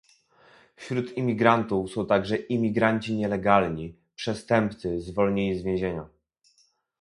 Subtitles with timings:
[0.75, 6.09] Wśród imigrantów są także imigranci nielegalni, przestępcy zwolnieni z więzienia